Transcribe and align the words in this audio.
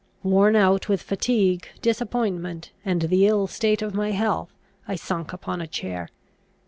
Worn 0.23 0.55
out 0.55 0.89
with 0.89 1.03
fatigue, 1.03 1.67
disappointment, 1.83 2.71
and 2.83 3.03
the 3.03 3.27
ill 3.27 3.45
state 3.45 3.83
of 3.83 3.93
my 3.93 4.09
health, 4.09 4.49
I 4.87 4.95
sunk 4.95 5.31
upon 5.31 5.61
a 5.61 5.67
chair. 5.67 6.09